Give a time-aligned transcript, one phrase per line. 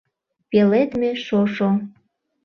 [0.49, 1.69] Пеледме шошо